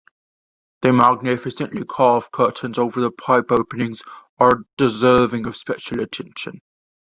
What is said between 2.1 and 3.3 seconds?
curtains over the